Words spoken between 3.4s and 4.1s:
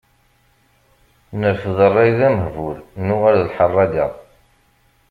lḥerraga.